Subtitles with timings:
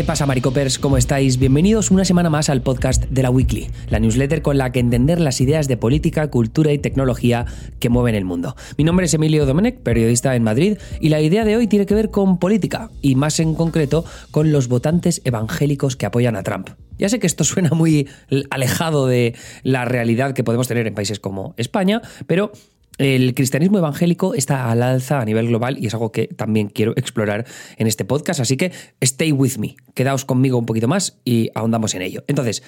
[0.00, 0.78] ¿Qué pasa, Maricopers?
[0.78, 1.36] ¿Cómo estáis?
[1.36, 5.20] Bienvenidos una semana más al podcast de la Weekly, la newsletter con la que entender
[5.20, 7.44] las ideas de política, cultura y tecnología
[7.80, 8.56] que mueven el mundo.
[8.78, 11.94] Mi nombre es Emilio Domenech, periodista en Madrid, y la idea de hoy tiene que
[11.94, 16.70] ver con política, y más en concreto con los votantes evangélicos que apoyan a Trump.
[16.96, 18.08] Ya sé que esto suena muy
[18.48, 22.52] alejado de la realidad que podemos tener en países como España, pero
[23.00, 26.92] el cristianismo evangélico está al alza a nivel global y es algo que también quiero
[26.96, 27.46] explorar
[27.78, 31.94] en este podcast, así que stay with me, quedaos conmigo un poquito más y ahondamos
[31.94, 32.24] en ello.
[32.28, 32.62] Entonces,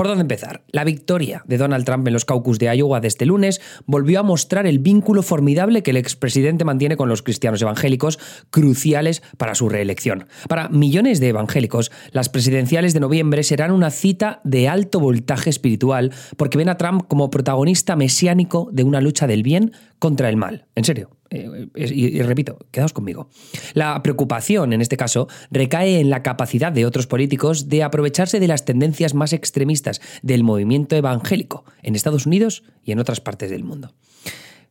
[0.00, 0.62] ¿Por dónde empezar?
[0.70, 4.22] La victoria de Donald Trump en los caucus de Iowa de este lunes volvió a
[4.22, 8.18] mostrar el vínculo formidable que el expresidente mantiene con los cristianos evangélicos,
[8.50, 10.26] cruciales para su reelección.
[10.48, 16.12] Para millones de evangélicos, las presidenciales de noviembre serán una cita de alto voltaje espiritual
[16.36, 20.66] porque ven a Trump como protagonista mesiánico de una lucha del bien contra el mal.
[20.76, 23.28] En serio, eh, y, repito, quedaos conmigo.
[23.74, 28.48] La preocupación, en este caso, recae en la capacidad de otros políticos de aprovecharse de
[28.48, 33.64] las tendencias más extremistas del movimiento evangélico en Estados Unidos y en otras partes del
[33.64, 33.94] mundo.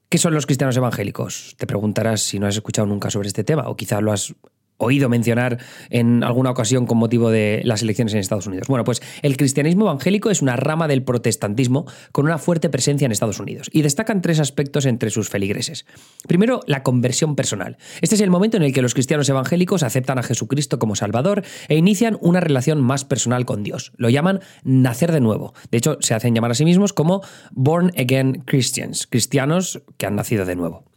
[0.10, 1.56] ¿Qué son los cristianos evangélicos?
[1.58, 4.34] Te preguntarás si no has escuchado nunca sobre este tema o quizá lo has
[4.80, 5.60] oído mencionar
[5.92, 8.68] en alguna ocasión con motivo de las elecciones en Estados Unidos.
[8.68, 13.12] Bueno, pues el cristianismo evangélico es una rama del protestantismo con una fuerte presencia en
[13.12, 15.86] Estados Unidos y destacan tres aspectos entre sus feligreses.
[16.28, 17.78] Primero, la conversión personal.
[18.02, 21.44] Este es el momento en el que los cristianos evangélicos aceptan a Jesucristo como Salvador
[21.68, 23.92] e inician una relación más personal con Dios.
[23.98, 25.54] Lo llaman nacer de nuevo.
[25.72, 27.22] De hecho, se hacen llamar a sí mismos como
[27.52, 30.89] Born Again Christians, cristianos que han nacido de nuevo.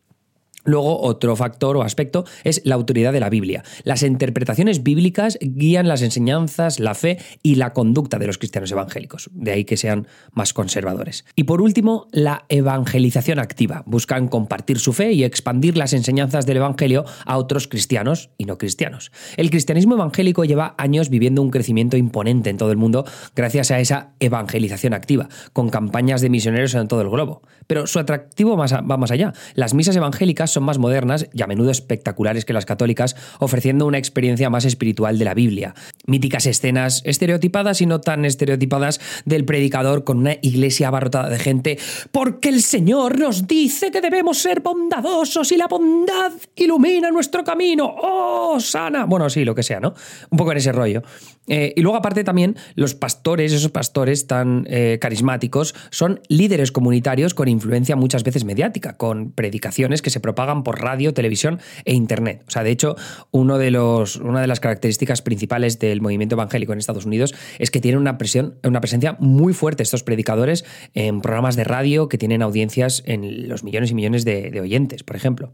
[0.65, 3.65] Luego, otro factor o aspecto es la autoridad de la Biblia.
[3.85, 9.31] Las interpretaciones bíblicas guían las enseñanzas, la fe y la conducta de los cristianos evangélicos,
[9.33, 11.25] de ahí que sean más conservadores.
[11.35, 13.83] Y por último, la evangelización activa.
[13.87, 18.59] Buscan compartir su fe y expandir las enseñanzas del Evangelio a otros cristianos y no
[18.59, 19.11] cristianos.
[19.37, 23.81] El cristianismo evangélico lleva años viviendo un crecimiento imponente en todo el mundo gracias a
[23.81, 27.43] esa evangelización activa, con campañas de misioneros en todo el globo.
[27.67, 29.33] Pero su atractivo va más allá.
[29.55, 33.99] Las misas evangélicas son más modernas y a menudo espectaculares que las católicas, ofreciendo una
[33.99, 35.75] experiencia más espiritual de la Biblia.
[36.07, 41.79] Míticas escenas estereotipadas y no tan estereotipadas del predicador con una iglesia abarrotada de gente,
[42.11, 47.95] porque el Señor nos dice que debemos ser bondadosos y la bondad ilumina nuestro camino.
[48.03, 49.05] ¡Oh, sana!
[49.05, 49.95] Bueno, sí, lo que sea, ¿no?
[50.31, 51.03] Un poco en ese rollo.
[51.49, 57.35] Eh, y luego aparte también los pastores, esos pastores tan eh, carismáticos, son líderes comunitarios
[57.35, 62.43] con influencia muchas veces mediática, con predicaciones que se propagan por radio, televisión e internet.
[62.47, 62.97] O sea, de hecho,
[63.31, 67.71] uno de los, una de las características principales del movimiento evangélico en Estados Unidos es
[67.71, 70.65] que tienen una, presión, una presencia muy fuerte estos predicadores
[70.95, 75.17] en programas de radio que tienen audiencias en los millones y millones de, oyentes, por
[75.17, 75.53] ejemplo.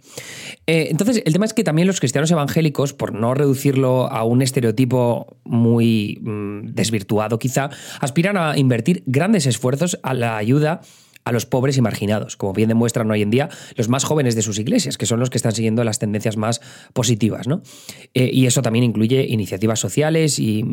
[0.66, 4.42] Eh, entonces, el tema es que también los cristianos evangélicos, por no reducirlo a un
[4.42, 10.80] estereotipo muy muy mm, desvirtuado quizá, aspiran a invertir grandes esfuerzos a la ayuda
[11.28, 14.40] a los pobres y marginados, como bien demuestran hoy en día los más jóvenes de
[14.40, 16.62] sus iglesias, que son los que están siguiendo las tendencias más
[16.94, 17.46] positivas.
[17.46, 17.60] ¿no?
[18.14, 20.64] Eh, y eso también incluye iniciativas sociales y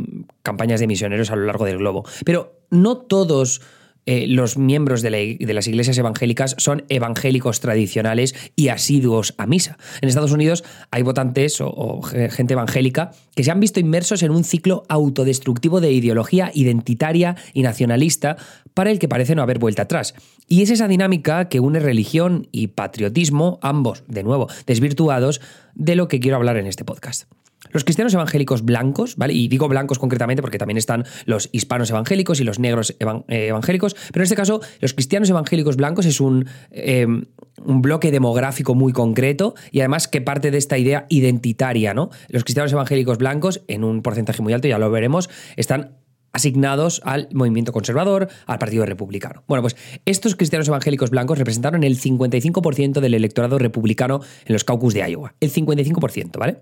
[0.44, 2.06] campañas de misioneros a lo largo del globo.
[2.24, 3.62] Pero no todos
[4.06, 9.78] eh, los miembros de, las iglesias evangélicas son evangélicos tradicionales y asiduos a misa.
[10.02, 14.44] En Estados Unidos hay votantes o, gente evangélica que se han visto inmersos en un
[14.44, 18.38] ciclo autodestructivo de ideología identitaria y nacionalista
[18.74, 20.14] para el que parece no haber vuelta atrás.
[20.48, 25.42] Y es esa dinámica que une religión y patriotismo, ambos, de nuevo, desvirtuados,
[25.74, 27.26] de lo que quiero hablar en este podcast.
[27.72, 29.34] Los cristianos evangélicos blancos, ¿vale?
[29.34, 33.96] Y digo blancos concretamente porque también están los hispanos evangélicos y los negros eh, evangélicos,
[34.12, 37.26] pero en este caso los cristianos evangélicos blancos es un, em,
[37.64, 42.10] un bloque demográfico muy concreto y además que parte de esta idea identitaria, ¿no?
[42.30, 45.98] Los cristianos evangélicos blancos, en un porcentaje muy alto, ya lo veremos, están
[46.36, 49.44] asignados al movimiento conservador, al Partido Republicano.
[49.48, 54.94] Bueno, pues estos cristianos evangélicos blancos representaron el 55% del electorado republicano en los caucus
[54.94, 55.34] de Iowa.
[55.40, 56.58] El 55%, ¿vale?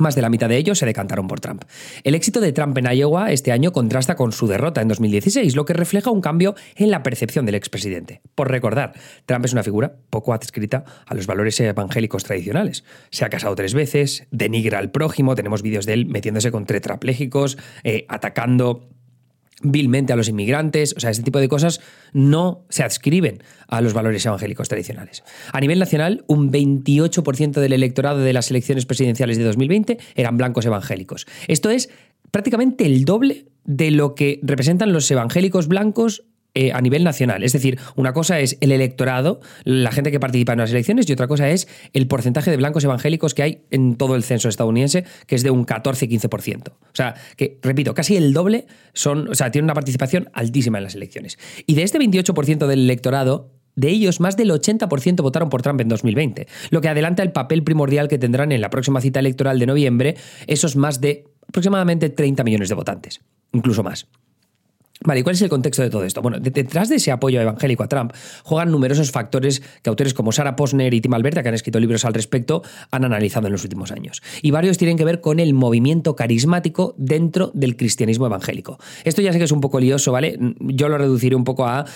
[0.00, 1.62] Más de la mitad de ellos se decantaron por Trump.
[2.04, 5.66] El éxito de Trump en Iowa este año contrasta con su derrota en 2016, lo
[5.66, 8.22] que refleja un cambio en la percepción del expresidente.
[8.34, 8.94] Por recordar,
[9.26, 12.82] Trump es una figura poco adscrita a los valores evangélicos tradicionales.
[13.10, 17.58] Se ha casado tres veces, denigra al prójimo, tenemos vídeos de él metiéndose con tetraplégicos,
[17.84, 18.88] eh, atacando
[19.60, 21.80] vilmente a los inmigrantes, o sea, este tipo de cosas
[22.12, 25.22] no se adscriben a los valores evangélicos tradicionales.
[25.52, 30.66] A nivel nacional, un 28% del electorado de las elecciones presidenciales de 2020 eran blancos
[30.66, 31.26] evangélicos.
[31.46, 31.90] Esto es
[32.30, 36.24] prácticamente el doble de lo que representan los evangélicos blancos
[36.54, 37.44] eh, a nivel nacional.
[37.44, 41.12] Es decir, una cosa es el electorado, la gente que participa en las elecciones, y
[41.12, 45.04] otra cosa es el porcentaje de blancos evangélicos que hay en todo el censo estadounidense,
[45.26, 46.70] que es de un 14-15%.
[46.70, 50.84] O sea, que, repito, casi el doble son, o sea, tienen una participación altísima en
[50.84, 51.38] las elecciones.
[51.66, 55.88] Y de este 28% del electorado, de ellos, más del 80% votaron por Trump en
[55.88, 59.66] 2020, lo que adelanta el papel primordial que tendrán en la próxima cita electoral de
[59.66, 60.16] noviembre
[60.46, 63.20] esos más de aproximadamente 30 millones de votantes,
[63.52, 64.08] incluso más.
[65.02, 66.20] Vale, ¿y cuál es el contexto de todo esto?
[66.20, 68.12] Bueno, detrás de ese apoyo evangélico a Trump
[68.44, 72.04] juegan numerosos factores que autores como Sarah Posner y Tim Alberta, que han escrito libros
[72.04, 74.22] al respecto, han analizado en los últimos años.
[74.42, 78.78] Y varios tienen que ver con el movimiento carismático dentro del cristianismo evangélico.
[79.04, 80.38] Esto ya sé que es un poco lioso, ¿vale?
[80.60, 81.86] Yo lo reduciré un poco a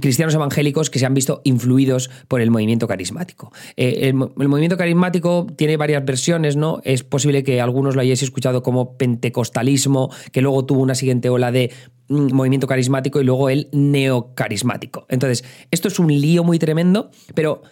[0.00, 3.52] cristianos evangélicos que se han visto influidos por el movimiento carismático.
[3.76, 6.80] Eh, el, movimiento carismático tiene varias versiones, ¿no?
[6.84, 11.50] Es posible que algunos lo hayáis escuchado como pentecostalismo, que luego tuvo una siguiente ola
[11.50, 11.72] de
[12.08, 15.06] mm, movimiento carismático y luego el neocarismático.
[15.08, 17.62] Entonces, esto es un lío muy tremendo, pero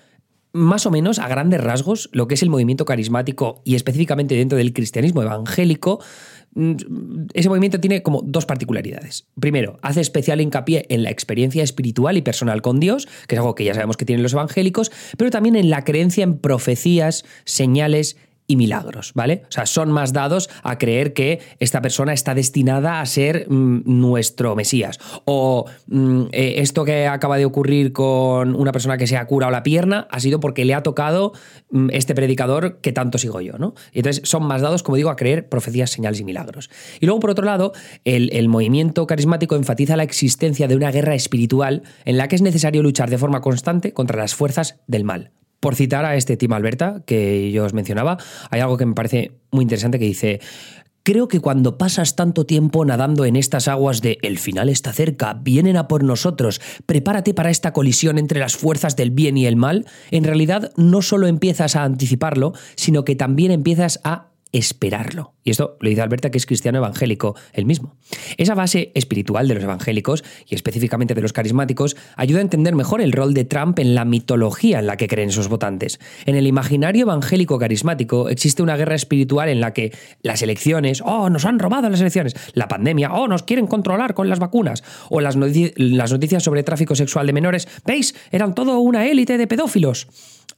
[0.54, 4.56] más o menos a grandes rasgos lo que es el movimiento carismático y específicamente dentro
[4.56, 6.37] del cristianismo evangélico Mm,
[7.34, 9.26] ese movimiento tiene como dos particularidades.
[9.38, 13.54] Primero, hace especial hincapié en la experiencia espiritual y personal con Dios, que es algo
[13.54, 18.16] que ya sabemos que tienen los evangélicos, pero también en la creencia en profecías, señales
[18.50, 19.42] y milagros, ¿vale?
[19.44, 23.82] O sea, son más dados a creer que esta persona está destinada a ser mm,
[23.84, 24.98] nuestro Mesías.
[25.26, 29.52] O mm, eh, esto que acaba de ocurrir con una persona que se ha curado
[29.52, 31.32] la pierna ha sido porque le ha tocado
[31.70, 33.74] mm, este predicador que tanto sigo yo, ¿no?
[33.92, 36.70] Y entonces son más dados, como digo, a creer profecías, señales y milagros.
[37.00, 37.72] Y luego, por otro lado,
[38.04, 42.42] el, el movimiento carismático enfatiza la existencia de una guerra espiritual en la que es
[42.42, 45.32] necesario luchar de forma constante contra las fuerzas del mal.
[45.60, 48.18] Por citar a este Tim Alberta que yo os mencionaba,
[48.50, 50.40] hay algo que me parece muy interesante que dice,
[51.08, 55.32] Creo que cuando pasas tanto tiempo nadando en estas aguas de el final está cerca,
[55.32, 59.56] vienen a por nosotros, prepárate para esta colisión entre las fuerzas del bien y el
[59.56, 65.34] mal, en realidad no solo empiezas a anticiparlo, sino que también empiezas a esperarlo.
[65.44, 67.96] Y esto lo dice Alberta, que es cristiano evangélico el mismo.
[68.36, 73.00] Esa base espiritual de los evangélicos, y específicamente de los carismáticos, ayuda a entender mejor
[73.00, 76.00] el rol de Trump en la mitología en la que creen sus votantes.
[76.26, 79.92] En el imaginario evangélico carismático existe una guerra espiritual en la que
[80.22, 84.28] las elecciones, oh, nos han robado las elecciones, la pandemia, oh, nos quieren controlar con
[84.28, 85.36] las vacunas, o las,
[85.76, 90.08] las noticias sobre tráfico sexual de menores, veis, eran todo una élite de pedófilos.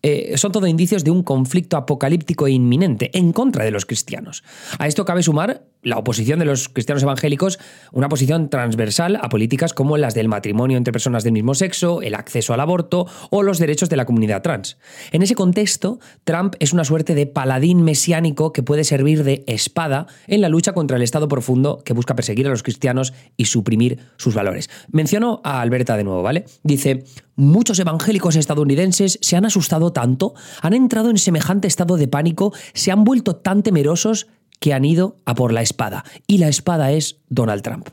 [0.02, 4.42] Eh, son todo indicios de un conflicto apocalíptico e inminente en contra de los cristianos.
[4.78, 7.58] A esto cabe sumar la oposición de los cristianos evangélicos,
[7.92, 12.14] una posición transversal a políticas como las del matrimonio entre personas del mismo sexo, el
[12.14, 14.78] acceso al aborto o los derechos de la comunidad trans.
[15.12, 20.06] En ese contexto, Trump es una suerte de paladín mesiánico que puede servir de espada
[20.26, 23.98] en la lucha contra el Estado profundo que busca perseguir a los cristianos y suprimir
[24.16, 24.68] sus valores.
[24.90, 26.44] Menciono a Alberta de nuevo, ¿vale?
[26.62, 27.04] Dice,
[27.36, 32.92] muchos evangélicos estadounidenses se han asustado tanto, han entrado en semejante estado de pánico, se
[32.92, 34.28] han vuelto tan temerosos
[34.60, 36.04] que han ido a por la espada.
[36.26, 37.88] Y la espada es Donald Trump.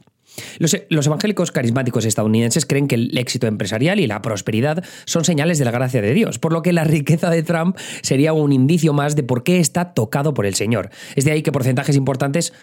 [0.60, 0.76] Los,
[1.08, 5.72] evangélicos carismáticos estadounidenses creen que el éxito empresarial y la prosperidad son señales de la
[5.72, 9.24] gracia de Dios, por lo que la riqueza de Trump sería un indicio más de
[9.24, 10.90] por qué está tocado por el Señor.
[11.16, 12.54] Es de ahí que porcentajes importantes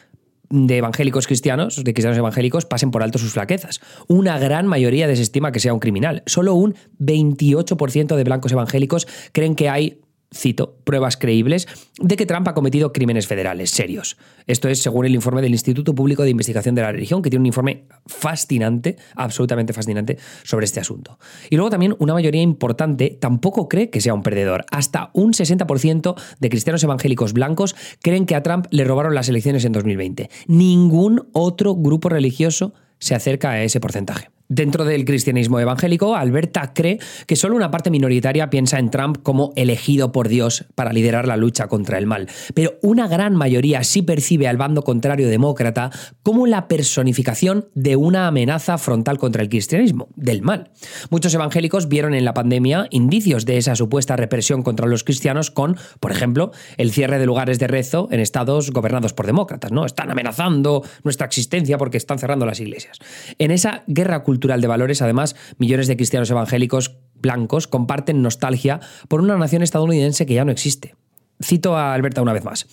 [0.51, 3.81] de evangélicos cristianos, de cristianos evangélicos, pasen por alto sus flaquezas.
[4.07, 6.23] Una gran mayoría desestima que sea un criminal.
[6.27, 9.99] Solo un 28% de blancos evangélicos creen que hay
[10.35, 14.17] cito, pruebas creíbles de que Trump ha cometido crímenes federales serios.
[14.47, 17.43] Esto es según el informe del Instituto Público de Investigación de la Religión, que tiene
[17.43, 21.19] un informe fascinante, absolutamente fascinante, sobre este asunto.
[21.51, 24.65] Y luego también una mayoría importante tampoco cree que sea un perdedor.
[24.71, 29.65] Hasta un 60% de cristianos evangélicos blancos creen que a Trump le robaron las elecciones
[29.65, 30.31] en 2020.
[30.47, 34.34] Ningún otro grupo religioso se acerca a ese porcentaje.
[34.49, 39.55] Dentro del cristianismo evangélico, Alberta cree que solo una parte minoritaria piensa en Trump como
[39.57, 44.03] elegido por Dios para liderar la lucha contra el mal, pero una gran mayoría sí
[44.03, 45.91] percibe al bando contrario demócrata
[46.23, 50.71] como la personificación de una amenaza frontal contra el cristianismo, del mal.
[51.09, 55.79] Muchos evangélicos vieron en la pandemia indicios de esa supuesta represión contra los cristianos con,
[56.01, 59.87] por ejemplo, el cierre de lugares de rezo en estados gobernados por demócratas, ¿no?
[59.87, 62.99] Están amenazando nuestra existencia porque están cerrando las iglesias.
[63.39, 68.81] En esa guerra cultural cultural de valores, además, millones de cristianos evangélicos blancos comparten nostalgia
[69.07, 70.97] por una nación estadounidense que ya no existe.
[71.41, 72.67] Cito a Alberta una vez más.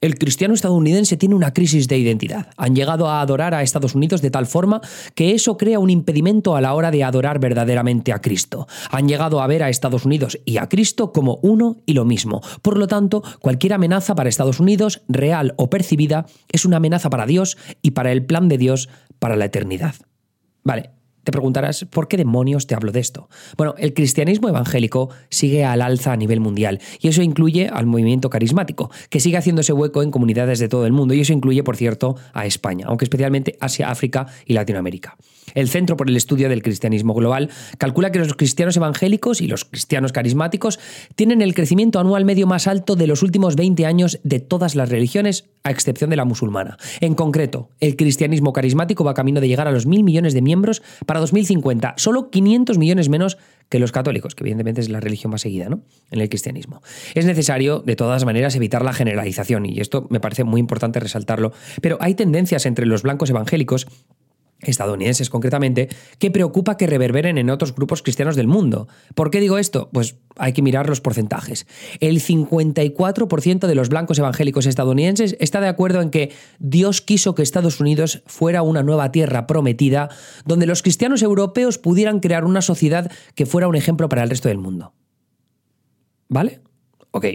[0.00, 2.48] El cristiano estadounidense tiene una crisis de identidad.
[2.56, 4.80] Han llegado a adorar a Estados Unidos de tal forma
[5.14, 8.66] que eso crea un impedimento a la hora de adorar verdaderamente a Cristo.
[8.90, 12.40] Han llegado a ver a Estados Unidos y a Cristo como uno y lo mismo.
[12.62, 17.26] Por lo tanto, cualquier amenaza para Estados Unidos, real o percibida, es una amenaza para
[17.26, 18.88] Dios y para el plan de Dios
[19.20, 19.94] para la eternidad.
[20.64, 20.90] Vale,
[21.24, 23.28] Te preguntarás, ¿por qué demonios te hablo de esto?
[23.56, 28.28] Bueno, el cristianismo evangélico sigue al alza a nivel mundial y eso incluye al movimiento
[28.28, 31.76] carismático, que sigue haciéndose hueco en comunidades de todo el mundo y eso incluye, por
[31.76, 35.16] cierto, a España, aunque especialmente Asia, África y Latinoamérica.
[35.54, 39.64] El Centro por el Estudio del Cristianismo Global calcula que los cristianos evangélicos y los
[39.64, 40.80] cristianos carismáticos
[41.14, 44.88] tienen el crecimiento anual medio más alto de los últimos 20 años de todas las
[44.88, 46.78] religiones, a excepción de la musulmana.
[47.00, 50.82] En concreto, el cristianismo carismático va camino de llegar a los mil millones de miembros
[51.20, 53.38] 2050, solo 500 millones menos
[53.68, 55.82] que los católicos, que evidentemente es la religión más seguida ¿no?
[56.10, 56.82] en el cristianismo.
[57.14, 61.52] Es necesario, de todas maneras, evitar la generalización, y esto me parece muy importante resaltarlo,
[61.80, 63.86] pero hay tendencias entre los blancos evangélicos
[64.62, 65.88] estadounidenses concretamente,
[66.18, 68.88] que preocupa que reverberen en otros grupos cristianos del mundo.
[69.14, 69.90] ¿Por qué digo esto?
[69.92, 71.66] Pues hay que mirar los porcentajes.
[72.00, 77.42] El 54% de los blancos evangélicos estadounidenses está de acuerdo en que Dios quiso que
[77.42, 80.08] Estados Unidos fuera una nueva tierra prometida,
[80.46, 84.48] donde los cristianos europeos pudieran crear una sociedad que fuera un ejemplo para el resto
[84.48, 84.94] del mundo.
[86.28, 86.60] ¿Vale?
[87.10, 87.26] Ok.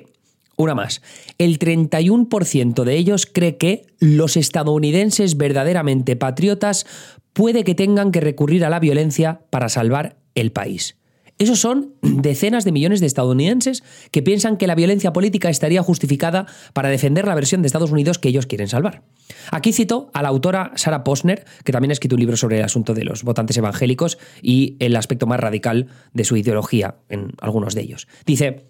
[0.58, 1.04] Una más.
[1.38, 6.88] El 31% de ellos cree que los estadounidenses verdaderamente patriotas
[7.34, 10.98] puede que tengan que recurrir a la violencia para salvar el país.
[11.38, 16.48] Esos son decenas de millones de estadounidenses que piensan que la violencia política estaría justificada
[16.74, 19.04] para defender la versión de Estados Unidos que ellos quieren salvar.
[19.52, 22.66] Aquí cito a la autora Sarah Posner, que también ha escrito un libro sobre el
[22.66, 27.76] asunto de los votantes evangélicos y el aspecto más radical de su ideología en algunos
[27.76, 28.08] de ellos.
[28.26, 28.66] Dice,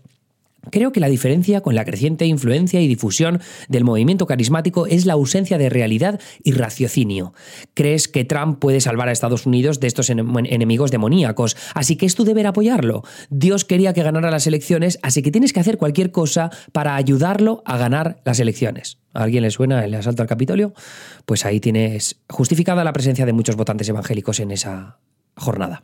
[0.71, 5.13] Creo que la diferencia con la creciente influencia y difusión del movimiento carismático es la
[5.13, 7.33] ausencia de realidad y raciocinio.
[7.73, 12.15] Crees que Trump puede salvar a Estados Unidos de estos enemigos demoníacos, así que es
[12.15, 13.03] tu deber apoyarlo.
[13.29, 17.61] Dios quería que ganara las elecciones, así que tienes que hacer cualquier cosa para ayudarlo
[17.65, 18.97] a ganar las elecciones.
[19.13, 20.73] ¿A alguien le suena el asalto al Capitolio?
[21.25, 24.99] Pues ahí tienes justificada la presencia de muchos votantes evangélicos en esa
[25.35, 25.83] jornada.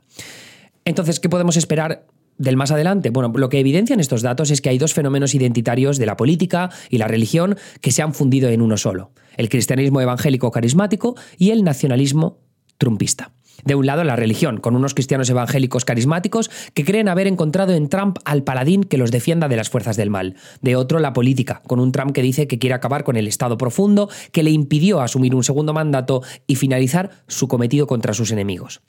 [0.85, 2.05] Entonces, ¿qué podemos esperar
[2.37, 3.09] del más adelante?
[3.09, 6.69] Bueno, lo que evidencian estos datos es que hay dos fenómenos identitarios de la política
[6.89, 11.51] y la religión que se han fundido en uno solo, el cristianismo evangélico carismático y
[11.51, 12.39] el nacionalismo
[12.77, 13.31] trumpista.
[13.63, 17.87] De un lado, la religión, con unos cristianos evangélicos carismáticos que creen haber encontrado en
[17.87, 20.35] Trump al paladín que los defienda de las fuerzas del mal.
[20.61, 23.57] De otro, la política, con un Trump que dice que quiere acabar con el Estado
[23.57, 28.81] profundo, que le impidió asumir un segundo mandato y finalizar su cometido contra sus enemigos.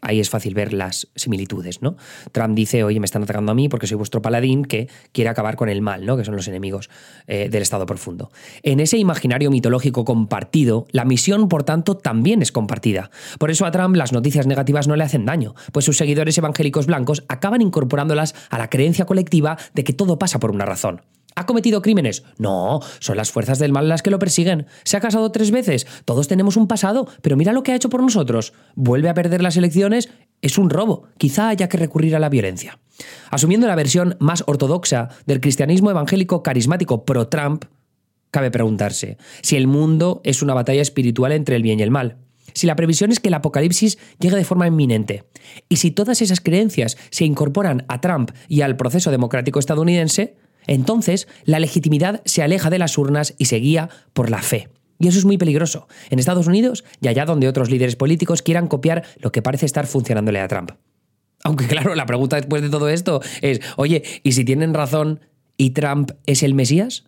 [0.00, 1.96] Ahí es fácil ver las similitudes, ¿no?
[2.32, 5.56] Trump dice, oye, me están atacando a mí porque soy vuestro paladín que quiere acabar
[5.56, 6.16] con el mal, ¿no?
[6.16, 6.90] Que son los enemigos
[7.26, 8.30] eh, del Estado profundo.
[8.62, 13.10] En ese imaginario mitológico compartido, la misión, por tanto, también es compartida.
[13.38, 16.86] Por eso a Trump las noticias negativas no le hacen daño, pues sus seguidores evangélicos
[16.86, 21.02] blancos acaban incorporándolas a la creencia colectiva de que todo pasa por una razón.
[21.38, 22.24] ¿Ha cometido crímenes?
[22.38, 24.66] No, son las fuerzas del mal las que lo persiguen.
[24.84, 25.86] ¿Se ha casado tres veces?
[26.06, 28.54] Todos tenemos un pasado, pero mira lo que ha hecho por nosotros.
[28.74, 30.08] Vuelve a perder las elecciones.
[30.40, 31.08] Es un robo.
[31.18, 32.78] Quizá haya que recurrir a la violencia.
[33.30, 37.66] Asumiendo la versión más ortodoxa del cristianismo evangélico carismático pro-Trump,
[38.30, 42.16] cabe preguntarse si el mundo es una batalla espiritual entre el bien y el mal.
[42.54, 45.24] Si la previsión es que el apocalipsis llegue de forma inminente,
[45.68, 50.36] y si todas esas creencias se incorporan a Trump y al proceso democrático estadounidense,
[50.66, 54.68] entonces, la legitimidad se aleja de las urnas y se guía por la fe.
[54.98, 58.66] Y eso es muy peligroso, en Estados Unidos y allá donde otros líderes políticos quieran
[58.66, 60.72] copiar lo que parece estar funcionándole a Trump.
[61.44, 65.20] Aunque claro, la pregunta después de todo esto es, oye, ¿y si tienen razón
[65.56, 67.04] y Trump es el Mesías?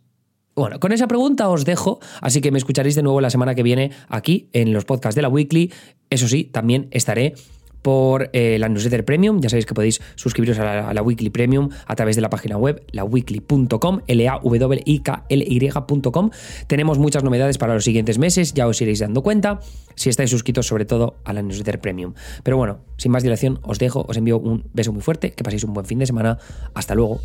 [0.54, 3.62] Bueno, con esa pregunta os dejo, así que me escucharéis de nuevo la semana que
[3.62, 5.72] viene aquí en los podcasts de la Weekly.
[6.10, 7.34] Eso sí, también estaré
[7.82, 9.40] por eh, la newsletter premium.
[9.40, 12.82] Ya sabéis que podéis suscribiros a la, Weekly Premium a través de la página web,
[12.92, 16.30] laweekly.com, l a w i k l y.com.
[16.66, 19.60] Tenemos muchas novedades para los siguientes meses, ya os iréis dando cuenta
[19.94, 22.14] si estáis suscritos sobre todo a la newsletter premium.
[22.42, 25.64] Pero bueno, sin más dilación, os dejo, os envío un beso muy fuerte, que paséis
[25.64, 26.38] un buen fin de semana.
[26.74, 27.20] Hasta luego.